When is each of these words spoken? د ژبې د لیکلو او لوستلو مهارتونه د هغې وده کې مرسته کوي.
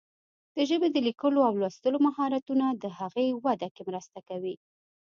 د 0.55 0.57
ژبې 0.69 0.87
د 0.91 0.97
لیکلو 1.07 1.39
او 1.47 1.53
لوستلو 1.61 1.97
مهارتونه 2.07 2.65
د 2.83 2.85
هغې 2.99 3.27
وده 3.45 3.67
کې 3.75 3.81
مرسته 3.89 4.19
کوي. 4.29 4.55